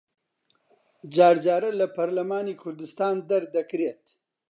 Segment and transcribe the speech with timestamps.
[1.15, 4.05] جار جارە لە پەرلەمانی کوردستان دەردەکرێت